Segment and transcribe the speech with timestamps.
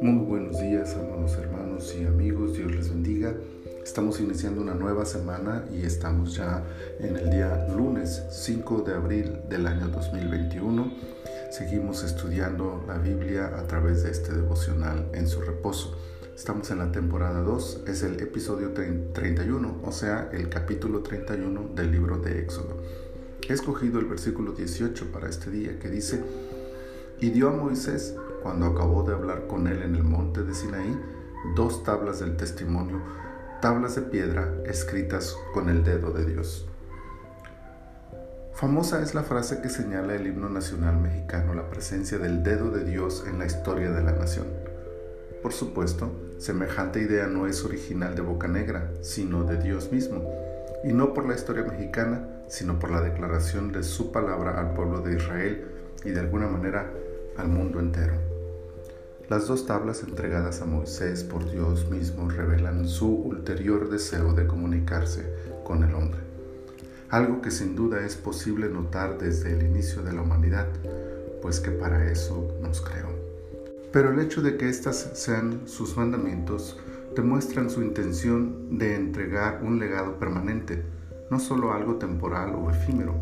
[0.00, 3.34] Muy buenos días, amados hermanos y amigos, Dios les bendiga.
[3.82, 6.62] Estamos iniciando una nueva semana y estamos ya
[7.00, 10.92] en el día lunes 5 de abril del año 2021.
[11.50, 15.96] Seguimos estudiando la Biblia a través de este devocional en su reposo.
[16.36, 21.90] Estamos en la temporada 2, es el episodio 31, o sea, el capítulo 31 del
[21.90, 22.76] libro de Éxodo.
[23.48, 26.22] He escogido el versículo 18 para este día que dice,
[27.20, 30.96] y dio a Moisés, cuando acabó de hablar con él en el monte de Sinaí,
[31.56, 33.00] dos tablas del testimonio,
[33.60, 36.66] tablas de piedra escritas con el dedo de Dios.
[38.54, 42.84] Famosa es la frase que señala el himno nacional mexicano la presencia del dedo de
[42.84, 44.46] Dios en la historia de la nación.
[45.42, 50.22] Por supuesto, semejante idea no es original de Boca Negra, sino de Dios mismo,
[50.84, 55.00] y no por la historia mexicana, sino por la declaración de su palabra al pueblo
[55.00, 55.64] de Israel
[56.04, 56.92] y de alguna manera
[57.36, 58.14] al mundo entero.
[59.28, 65.24] Las dos tablas entregadas a Moisés por Dios mismo revelan su ulterior deseo de comunicarse
[65.64, 66.20] con el hombre,
[67.08, 70.66] algo que sin duda es posible notar desde el inicio de la humanidad,
[71.40, 73.08] pues que para eso nos creó.
[73.92, 76.78] Pero el hecho de que éstas sean sus mandamientos
[77.14, 80.82] demuestran su intención de entregar un legado permanente,
[81.30, 83.14] no solo algo temporal o efímero,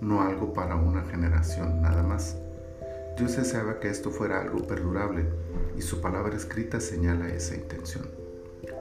[0.00, 2.36] no algo para una generación nada más.
[3.16, 5.26] Dios deseaba que esto fuera algo perdurable
[5.76, 8.04] y su palabra escrita señala esa intención.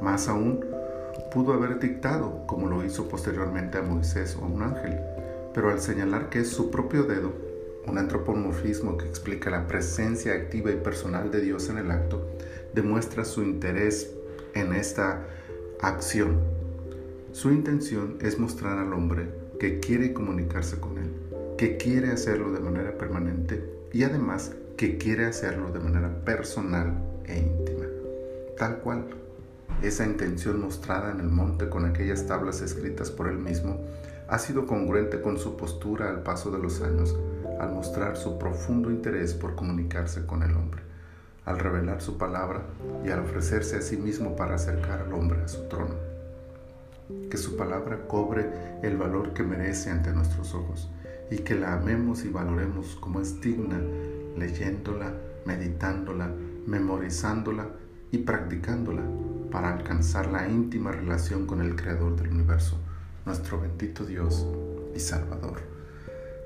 [0.02, 0.64] Más aún,
[1.34, 5.00] pudo haber dictado, como lo hizo posteriormente a Moisés o a un ángel,
[5.54, 7.52] pero al señalar que es su propio dedo
[7.88, 12.28] un antropomorfismo que explica la presencia activa y personal de Dios en el acto,
[12.74, 14.12] demuestra su interés
[14.54, 15.26] en esta
[15.82, 16.40] acción.
[17.32, 21.12] Su intención es mostrar al hombre que quiere comunicarse con él,
[21.58, 23.64] que quiere hacerlo de manera permanente
[23.94, 26.94] y además que quiere hacerlo de manera personal
[27.26, 27.86] e íntima.
[28.58, 29.06] Tal cual,
[29.82, 33.80] esa intención mostrada en el monte con aquellas tablas escritas por él mismo
[34.28, 37.16] ha sido congruente con su postura al paso de los años
[37.60, 40.82] al mostrar su profundo interés por comunicarse con el hombre,
[41.46, 42.62] al revelar su palabra
[43.06, 45.96] y al ofrecerse a sí mismo para acercar al hombre a su trono.
[47.30, 50.90] Que su palabra cobre el valor que merece ante nuestros ojos
[51.30, 53.80] y que la amemos y valoremos como es digna,
[54.38, 55.14] leyéndola,
[55.46, 56.30] meditándola,
[56.68, 57.68] memorizándola
[58.12, 59.02] y practicándola
[59.52, 62.78] para alcanzar la íntima relación con el Creador del universo,
[63.26, 64.46] nuestro bendito Dios
[64.96, 65.60] y Salvador.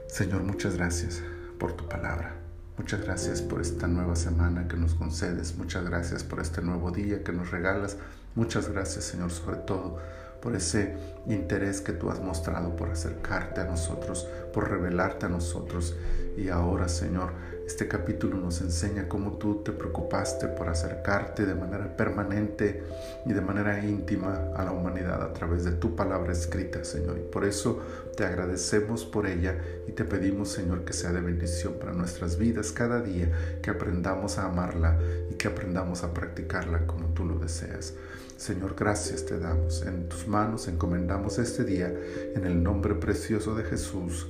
[0.08, 1.22] Señor, muchas gracias
[1.60, 2.45] por tu palabra.
[2.78, 5.58] Muchas gracias por esta nueva semana que nos concedes.
[5.58, 7.98] Muchas gracias por este nuevo día que nos regalas.
[8.36, 9.98] Muchas gracias, Señor, sobre todo
[10.42, 15.98] por ese interés que tú has mostrado por acercarte a nosotros, por revelarte a nosotros.
[16.38, 17.32] Y ahora, Señor,
[17.68, 22.84] este capítulo nos enseña cómo tú te preocupaste por acercarte de manera permanente
[23.26, 27.18] y de manera íntima a la humanidad a través de tu palabra escrita, Señor.
[27.18, 27.82] Y por eso
[28.16, 29.58] te agradecemos por ella
[29.88, 34.38] y te pedimos, Señor, que sea de bendición para nuestras vidas cada día, que aprendamos
[34.38, 34.98] a amarla
[35.30, 37.94] y que aprendamos a practicarla como tú lo deseas.
[38.38, 39.82] Señor, gracias te damos.
[39.82, 41.94] En tus manos encomendamos este día
[42.36, 44.28] en el nombre precioso de Jesús.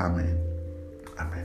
[0.00, 0.34] Amén.
[1.18, 1.44] Amén.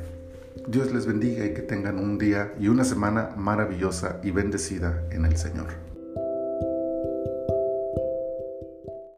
[0.66, 5.26] Dios les bendiga y que tengan un día y una semana maravillosa y bendecida en
[5.26, 5.68] el Señor.